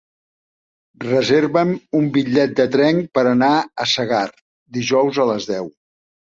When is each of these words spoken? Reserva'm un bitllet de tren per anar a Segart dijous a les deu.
Reserva'm 1.03 1.73
un 1.99 2.07
bitllet 2.15 2.55
de 2.61 2.65
tren 2.77 3.03
per 3.19 3.25
anar 3.33 3.51
a 3.85 3.87
Segart 3.93 4.43
dijous 4.79 5.21
a 5.27 5.29
les 5.35 5.49
deu. 5.53 5.71